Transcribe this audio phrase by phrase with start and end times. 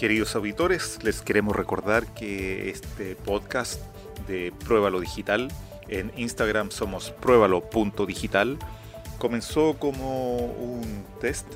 [0.00, 3.82] Queridos auditores, les queremos recordar que este podcast
[4.26, 5.52] de Pruébalo Digital,
[5.88, 8.56] en Instagram somos pruébalo.digital,
[9.18, 11.46] comenzó como un test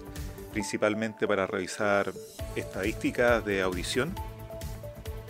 [0.53, 2.12] principalmente para revisar
[2.54, 4.14] estadísticas de audición.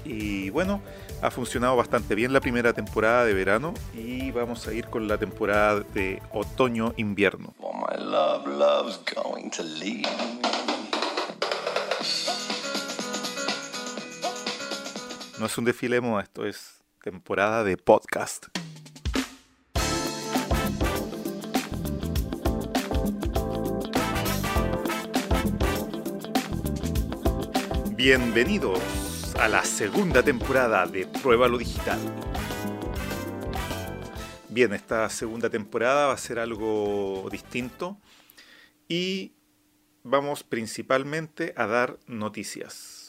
[0.05, 0.83] Y bueno,
[1.23, 5.19] ha funcionado bastante bien la primera temporada de verano y vamos a ir con la
[5.19, 7.55] temporada de otoño-invierno.
[15.37, 18.47] No es un desfile esto es temporada de podcast.
[27.97, 28.79] Bienvenidos
[29.41, 31.99] a la segunda temporada de Prueba lo Digital.
[34.51, 37.99] Bien, esta segunda temporada va a ser algo distinto
[38.87, 39.33] y
[40.05, 43.04] vamos principalmente a dar noticias.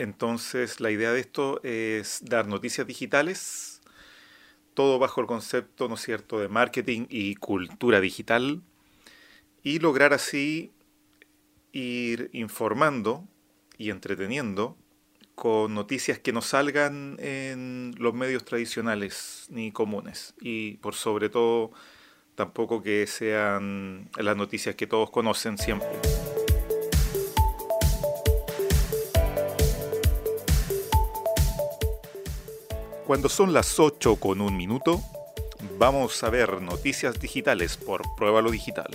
[0.00, 3.82] Entonces, la idea de esto es dar noticias digitales,
[4.72, 8.62] todo bajo el concepto, ¿no cierto?, de marketing y cultura digital,
[9.62, 10.72] y lograr así
[11.72, 13.28] ir informando
[13.76, 14.78] y entreteniendo
[15.34, 21.72] con noticias que no salgan en los medios tradicionales ni comunes, y por sobre todo
[22.36, 25.90] tampoco que sean las noticias que todos conocen siempre.
[33.10, 35.02] Cuando son las 8 con un minuto,
[35.78, 38.88] vamos a ver noticias digitales por Pruébalo Digital.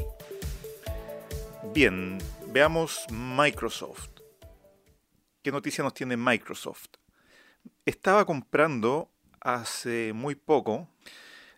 [1.73, 4.07] Bien, veamos Microsoft.
[5.41, 6.85] ¿Qué noticia nos tiene Microsoft?
[7.85, 10.87] Estaba comprando hace muy poco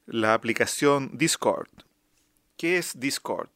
[0.08, 1.69] la aplicación Discord.
[2.57, 3.51] ¿Qué es Discord?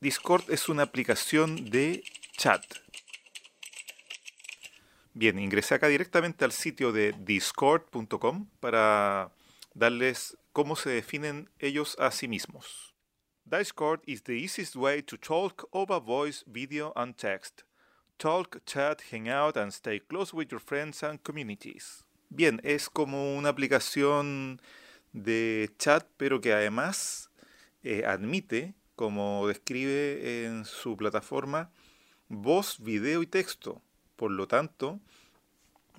[0.00, 2.02] Discord es una aplicación de
[2.32, 2.64] chat
[5.16, 9.30] Bien, ingresé acá directamente al sitio de discord.com para
[9.72, 12.96] darles cómo se definen ellos a sí mismos.
[13.44, 17.62] Discord is the easiest way to talk over voice, video and text.
[18.16, 22.04] Talk, chat, hang out and stay close with your friends and communities.
[22.28, 24.60] Bien, es como una aplicación
[25.12, 27.30] de chat, pero que además
[27.84, 31.70] eh, admite, como describe en su plataforma,
[32.28, 33.80] voz, video y texto.
[34.16, 35.00] Por lo tanto,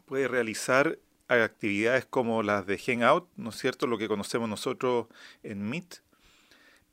[0.05, 3.87] puede realizar actividades como las de Hangout, ¿no es cierto?
[3.87, 5.07] Lo que conocemos nosotros
[5.43, 6.01] en Meet.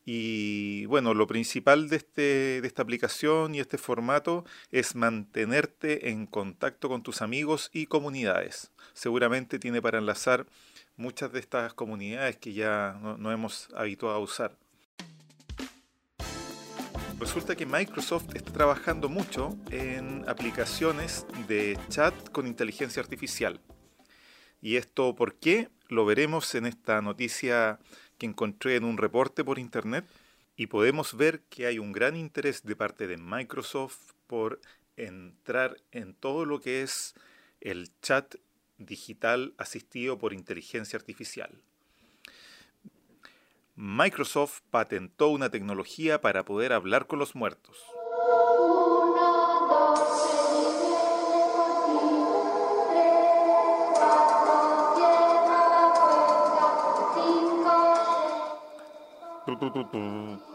[0.04, 6.26] Y bueno, lo principal de, este, de esta aplicación y este formato es mantenerte en
[6.26, 8.72] contacto con tus amigos y comunidades.
[8.94, 10.46] Seguramente tiene para enlazar
[10.96, 14.56] muchas de estas comunidades que ya no, no hemos habituado a usar.
[17.22, 23.60] Resulta que Microsoft está trabajando mucho en aplicaciones de chat con inteligencia artificial.
[24.60, 25.68] ¿Y esto por qué?
[25.86, 27.78] Lo veremos en esta noticia
[28.18, 30.04] que encontré en un reporte por internet
[30.56, 34.60] y podemos ver que hay un gran interés de parte de Microsoft por
[34.96, 37.14] entrar en todo lo que es
[37.60, 38.34] el chat
[38.78, 41.62] digital asistido por inteligencia artificial.
[43.84, 47.76] Microsoft patentó una tecnología para poder hablar con los muertos.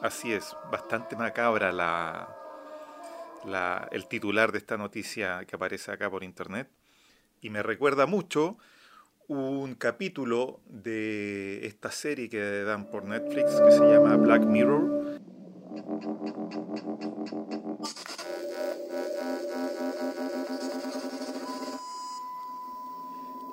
[0.02, 1.74] Así es, bastante macabra
[3.44, 6.72] la, el titular de esta noticia que aparece acá por internet.
[7.42, 8.58] Y me recuerda mucho
[9.28, 15.20] un capítulo de esta serie que dan por Netflix que se llama Black Mirror.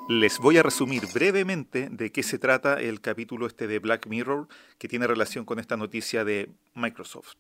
[0.09, 4.47] Les voy a resumir brevemente de qué se trata el capítulo este de Black Mirror
[4.79, 7.37] que tiene relación con esta noticia de Microsoft.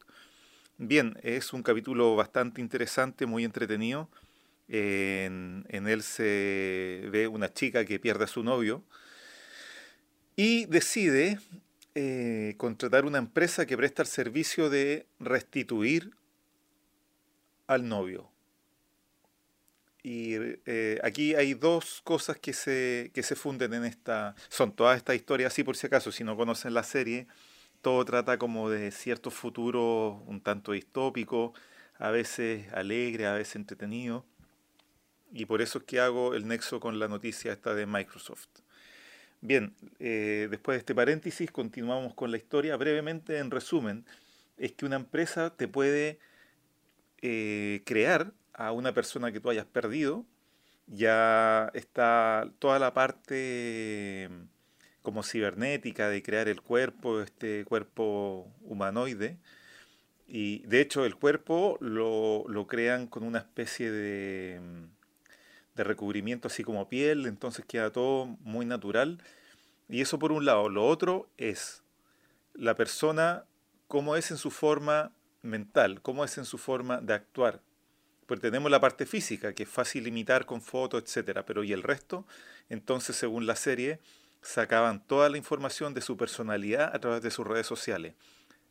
[0.78, 4.08] Bien, es un capítulo bastante interesante, muy entretenido
[4.68, 8.82] en, él se ve una chica que pierde a su novio
[10.36, 11.38] y decide
[11.94, 16.10] eh, contratar una empresa que presta el servicio de restituir
[17.66, 18.30] al novio.
[20.02, 20.34] Y
[20.66, 24.34] eh, aquí hay dos cosas que se, que se funden en esta...
[24.50, 27.26] Son todas estas historias, así por si acaso, si no conocen la serie,
[27.80, 31.58] todo trata como de ciertos futuros un tanto distópicos,
[31.98, 34.26] a veces alegre, a veces entretenido.
[35.34, 38.46] Y por eso es que hago el nexo con la noticia esta de Microsoft.
[39.40, 42.76] Bien, eh, después de este paréntesis continuamos con la historia.
[42.76, 44.06] Brevemente, en resumen,
[44.56, 46.20] es que una empresa te puede
[47.20, 50.24] eh, crear a una persona que tú hayas perdido.
[50.86, 54.30] Ya está toda la parte
[55.02, 59.38] como cibernética de crear el cuerpo, este cuerpo humanoide.
[60.28, 64.60] Y de hecho el cuerpo lo, lo crean con una especie de,
[65.74, 69.22] de recubrimiento así como piel, entonces queda todo muy natural.
[69.88, 70.68] Y eso por un lado.
[70.68, 71.82] Lo otro es
[72.54, 73.44] la persona,
[73.88, 75.12] cómo es en su forma
[75.42, 77.60] mental, cómo es en su forma de actuar.
[78.26, 81.82] Pues tenemos la parte física, que es fácil imitar con fotos, etcétera, pero ¿y el
[81.82, 82.26] resto?
[82.70, 84.00] Entonces, según la serie,
[84.40, 88.14] sacaban toda la información de su personalidad a través de sus redes sociales.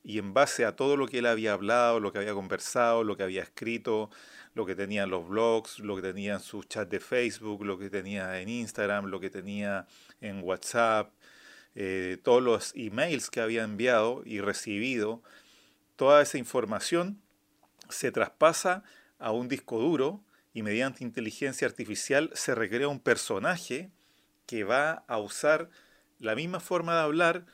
[0.03, 3.15] Y en base a todo lo que él había hablado, lo que había conversado, lo
[3.15, 4.09] que había escrito,
[4.53, 7.77] lo que tenía en los blogs, lo que tenía en su chat de Facebook, lo
[7.77, 9.87] que tenía en Instagram, lo que tenía
[10.21, 11.11] en WhatsApp,
[11.75, 15.23] eh, todos los emails que había enviado y recibido,
[15.95, 17.21] toda esa información
[17.89, 18.83] se traspasa
[19.19, 20.23] a un disco duro
[20.53, 23.89] y mediante inteligencia artificial se recrea un personaje
[24.45, 25.69] que va a usar
[26.19, 27.45] la misma forma de hablar,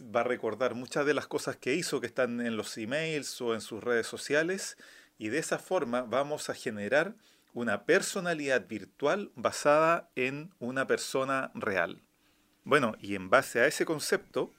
[0.00, 3.54] va a recordar muchas de las cosas que hizo que están en los emails o
[3.54, 4.76] en sus redes sociales
[5.18, 7.14] y de esa forma vamos a generar
[7.54, 12.00] una personalidad virtual basada en una persona real.
[12.64, 14.52] Bueno, y en base a ese concepto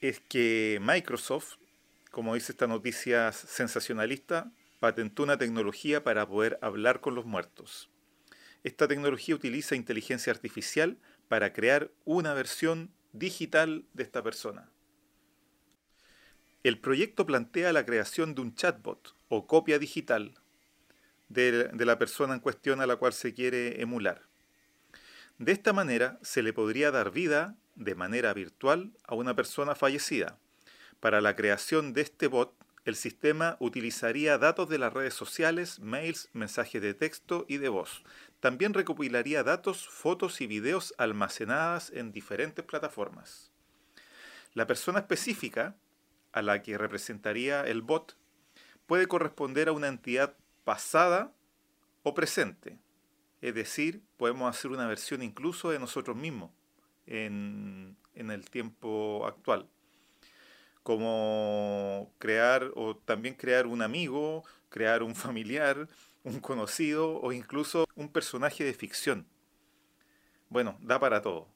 [0.00, 1.56] es que Microsoft,
[2.10, 7.88] como dice esta noticia sensacionalista, patentó una tecnología para poder hablar con los muertos.
[8.64, 10.98] Esta tecnología utiliza inteligencia artificial
[11.28, 14.70] para crear una versión digital de esta persona.
[16.62, 20.34] El proyecto plantea la creación de un chatbot o copia digital
[21.28, 24.22] de, la persona en cuestión a la cual se quiere emular.
[25.38, 30.38] De esta manera se le podría dar vida de manera virtual a una persona fallecida.
[31.00, 32.54] Para la creación de este bot,
[32.88, 38.02] el sistema utilizaría datos de las redes sociales, mails, mensajes de texto y de voz.
[38.40, 43.52] También recopilaría datos, fotos y videos almacenadas en diferentes plataformas.
[44.54, 45.76] La persona específica
[46.32, 48.16] a la que representaría el bot
[48.86, 50.34] puede corresponder a una entidad
[50.64, 51.34] pasada
[52.04, 52.78] o presente.
[53.42, 56.52] Es decir, podemos hacer una versión incluso de nosotros mismos
[57.04, 59.68] en, el tiempo actual.
[60.88, 65.86] Como crear o también crear un amigo, crear un familiar,
[66.24, 69.26] un conocido o incluso un personaje de ficción.
[70.48, 71.46] Bueno, da para todo.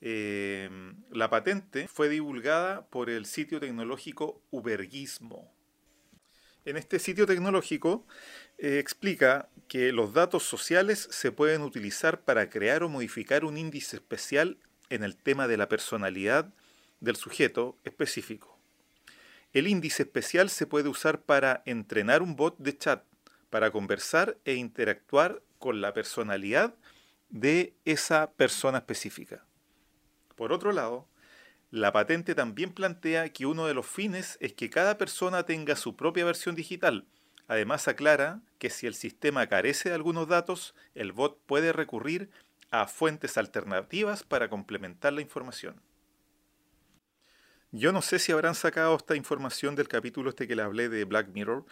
[0.00, 0.70] Eh,
[1.10, 5.52] la patente fue divulgada por el sitio tecnológico Uberguismo.
[6.64, 8.06] En este sitio tecnológico
[8.58, 13.96] eh, explica que los datos sociales se pueden utilizar para crear o modificar un índice
[13.96, 16.54] especial en el tema de la personalidad
[17.00, 18.58] del sujeto específico.
[19.52, 23.04] El índice especial se puede usar para entrenar un bot de chat,
[23.50, 26.74] para conversar e interactuar con la personalidad
[27.30, 29.44] de esa persona específica.
[30.34, 31.08] Por otro lado,
[31.70, 35.96] la patente también plantea que uno de los fines es que cada persona tenga su
[35.96, 37.06] propia versión digital.
[37.48, 42.30] Además aclara que si el sistema carece de algunos datos, el bot puede recurrir
[42.70, 45.80] a fuentes alternativas para complementar la información.
[47.72, 51.04] Yo no sé si habrán sacado esta información del capítulo este que le hablé de
[51.04, 51.64] Black Mirror,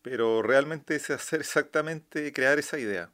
[0.00, 3.10] pero realmente es hacer exactamente crear esa idea.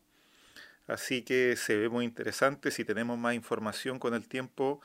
[0.86, 2.70] Así que se ve muy interesante.
[2.70, 4.80] Si tenemos más información con el tiempo,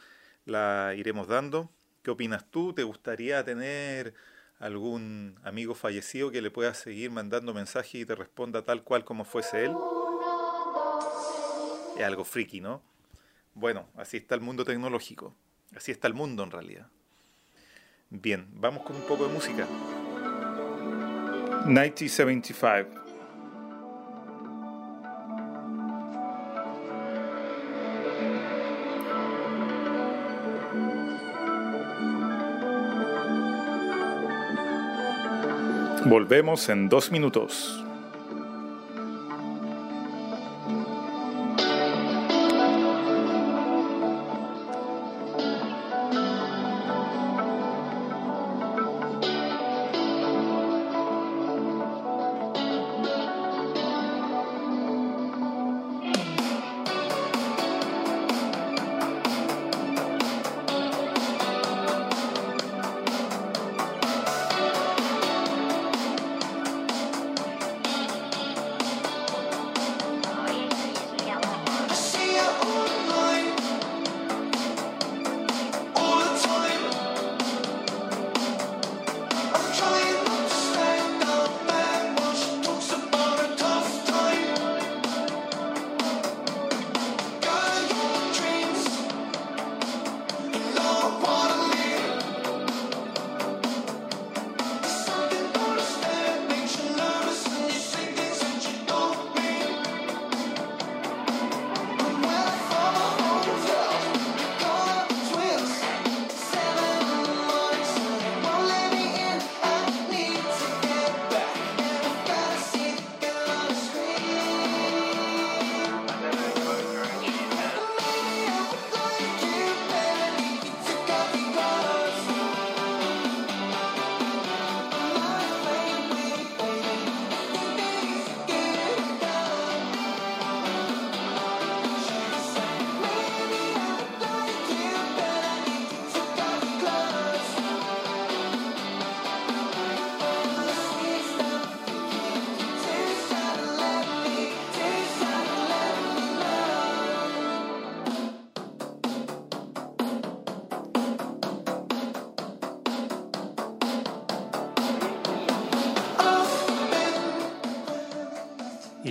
[0.45, 1.69] la iremos dando.
[2.01, 2.73] ¿Qué opinas tú?
[2.73, 4.15] ¿Te gustaría tener
[4.59, 9.25] algún amigo fallecido que le pueda seguir mandando mensajes y te responda tal cual como
[9.25, 9.71] fuese él?
[11.97, 12.81] Es algo friki, ¿no?
[13.53, 15.35] Bueno, así está el mundo tecnológico.
[15.75, 16.89] Así está el mundo en realidad.
[18.21, 19.67] Bien, vamos con un poco de música.
[21.65, 23.03] 1975
[36.05, 37.83] Volvemos en dos minutos.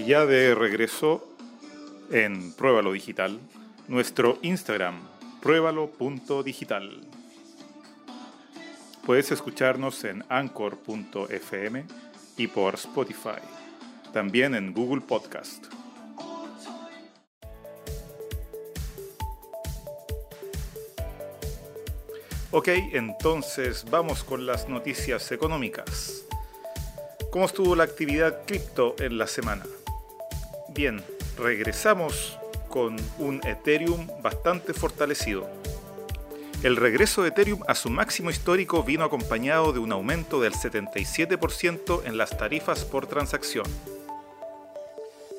[0.07, 1.25] Ya de regreso
[2.11, 3.39] en Pruébalo Digital,
[3.87, 5.01] nuestro Instagram,
[5.41, 7.01] pruébalo.digital.
[9.07, 11.85] Puedes escucharnos en anchor.fm
[12.37, 13.41] y por Spotify,
[14.13, 15.67] también en Google Podcast.
[22.51, 26.25] Ok, entonces vamos con las noticias económicas.
[27.31, 29.65] ¿Cómo estuvo la actividad cripto en la semana?
[30.75, 31.03] Bien,
[31.37, 32.39] regresamos
[32.69, 35.47] con un Ethereum bastante fortalecido.
[36.63, 42.07] El regreso de Ethereum a su máximo histórico vino acompañado de un aumento del 77%
[42.07, 43.67] en las tarifas por transacción.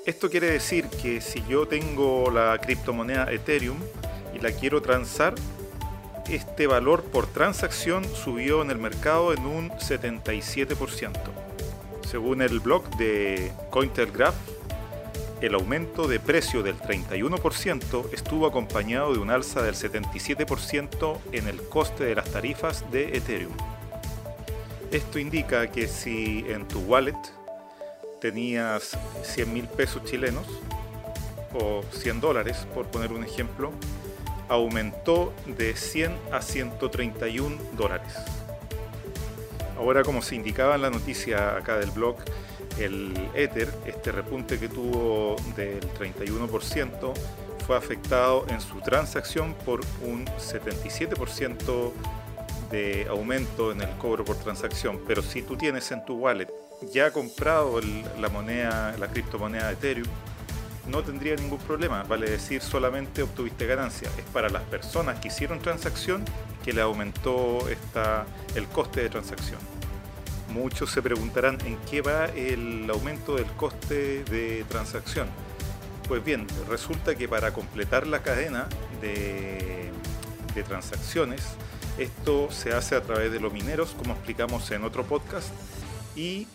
[0.05, 3.77] Esto quiere decir que si yo tengo la criptomoneda Ethereum
[4.35, 5.33] y la quiero transar,
[6.29, 11.11] este valor por transacción subió en el mercado en un 77%.
[12.05, 14.35] Según el blog de Cointelegraph,
[15.43, 21.61] el aumento de precio del 31% estuvo acompañado de un alza del 77% en el
[21.67, 23.51] coste de las tarifas de Ethereum.
[24.89, 27.17] Esto indica que si en tu wallet
[28.21, 30.47] tenías 100 mil pesos chilenos
[31.53, 33.73] o 100 dólares, por poner un ejemplo,
[34.47, 38.13] aumentó de 100 a 131 dólares.
[39.83, 42.15] Ahora, como se indicaba en la noticia acá del blog,
[42.79, 47.13] el Ether, este repunte que tuvo del 31%,
[47.67, 51.91] fue afectado en su transacción por un 77%
[52.71, 55.01] de aumento en el cobro por transacción.
[55.05, 56.47] Pero si tú tienes en tu wallet
[56.93, 57.81] ya comprado
[58.17, 60.07] la moneda, la criptomoneda Ethereum,
[60.87, 64.09] no tendría ningún problema, vale decir solamente obtuviste ganancia.
[64.17, 66.23] Es para las personas que hicieron transacción
[66.63, 67.65] que le aumentó
[68.55, 69.59] el coste de transacción.
[70.49, 75.27] Muchos se preguntarán en qué va el aumento del coste de transacción.
[76.07, 78.67] Pues bien, resulta que para completar la cadena
[79.01, 79.89] de,
[80.53, 81.41] de transacciones,
[81.97, 85.49] esto se hace a través de los mineros, como explicamos en otro podcast,
[86.15, 86.47] y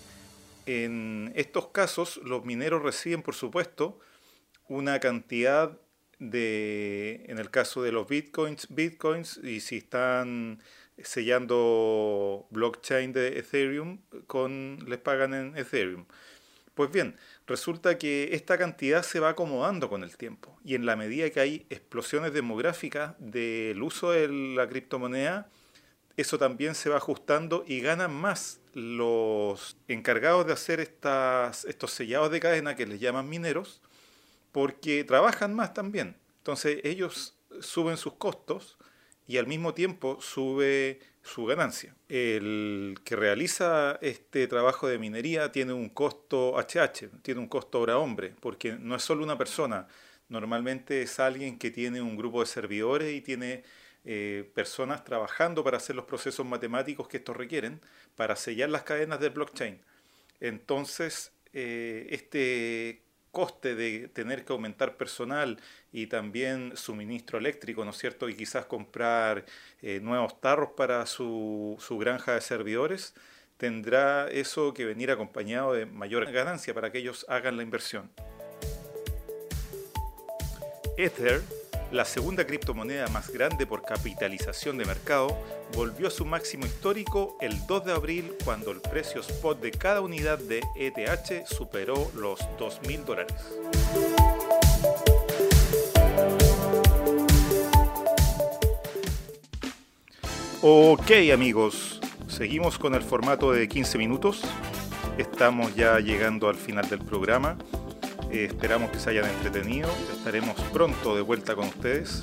[0.66, 3.98] en estos casos los mineros reciben, por supuesto,
[4.68, 5.78] una cantidad
[6.18, 10.60] de, en el caso de los bitcoins, bitcoins, y si están
[11.02, 16.06] sellando blockchain de Ethereum, con, les pagan en Ethereum.
[16.74, 20.94] Pues bien, resulta que esta cantidad se va acomodando con el tiempo y en la
[20.94, 25.48] medida que hay explosiones demográficas del uso de la criptomoneda,
[26.16, 32.30] eso también se va ajustando y ganan más los encargados de hacer estas, estos sellados
[32.30, 33.82] de cadena que les llaman mineros,
[34.52, 36.16] porque trabajan más también.
[36.38, 38.78] Entonces ellos suben sus costos
[39.26, 41.94] y al mismo tiempo sube su ganancia.
[42.08, 48.34] El que realiza este trabajo de minería tiene un costo HH, tiene un costo hora-hombre,
[48.40, 49.86] porque no es solo una persona,
[50.28, 53.64] normalmente es alguien que tiene un grupo de servidores y tiene
[54.04, 57.80] eh, personas trabajando para hacer los procesos matemáticos que estos requieren
[58.16, 59.80] para sellar las cadenas del blockchain.
[60.40, 65.60] Entonces, eh, este coste de tener que aumentar personal
[65.92, 68.28] y también suministro eléctrico, ¿no es cierto?
[68.28, 69.44] Y quizás comprar
[69.82, 73.14] eh, nuevos tarros para su, su, granja de servidores,
[73.56, 78.10] tendrá eso que venir acompañado de mayor ganancia para que ellos hagan la inversión.
[80.96, 81.42] Ether
[81.90, 85.36] la segunda criptomoneda más grande por capitalización de mercado,
[85.74, 90.00] volvió a su máximo histórico el 2 de abril cuando el precio spot de cada
[90.00, 93.34] unidad de ETH superó los 2.000 dólares.
[100.60, 104.42] Ok amigos, seguimos con el formato de 15 minutos.
[105.16, 107.56] Estamos ya llegando al final del programa.
[108.30, 109.90] Eh, esperamos que se hayan entretenido.
[110.12, 112.22] Estaremos pronto de vuelta con ustedes.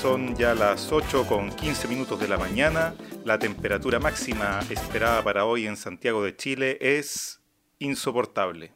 [0.00, 2.94] Son ya las 8 con 15 minutos de la mañana.
[3.24, 7.40] La temperatura máxima esperada para hoy en Santiago de Chile es
[7.78, 8.72] insoportable.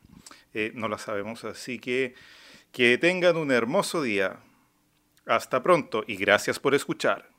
[0.53, 2.15] Eh, no la sabemos, así que
[2.73, 4.41] que tengan un hermoso día.
[5.27, 7.31] Hasta pronto y gracias por escuchar.